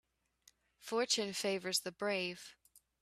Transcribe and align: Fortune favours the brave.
Fortune 0.79 1.31
favours 1.31 1.81
the 1.81 1.91
brave. 1.91 2.55